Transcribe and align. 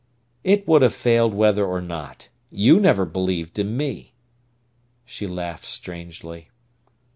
"It 0.43 0.67
would 0.67 0.81
have 0.81 0.95
failed 0.95 1.35
whether 1.35 1.63
or 1.63 1.79
not. 1.79 2.29
You 2.51 2.79
never 2.79 3.05
believed 3.05 3.59
in 3.59 3.77
me." 3.77 4.15
She 5.05 5.27
laughed 5.27 5.65
strangely. 5.65 6.49